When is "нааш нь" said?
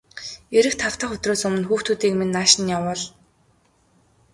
2.35-2.71